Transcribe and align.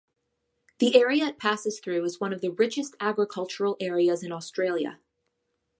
The 0.79 0.95
area 0.99 1.25
it 1.27 1.37
passes 1.37 1.79
through 1.79 2.03
is 2.05 2.19
one 2.19 2.33
of 2.33 2.41
the 2.41 2.49
richest 2.51 2.95
agricultural 2.99 3.77
areas 3.79 4.23
in 4.23 4.31
Australia. 4.31 4.99